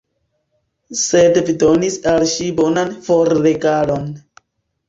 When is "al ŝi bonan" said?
2.13-2.91